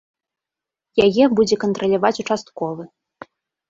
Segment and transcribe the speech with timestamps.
[1.05, 2.83] Яе будзе кантраляваць участковы.